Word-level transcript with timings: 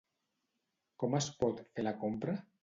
Com 1.03 1.17
es 1.19 1.27
pot 1.43 1.61
fer 1.77 1.87
la 1.89 1.93
compra? 2.07 2.37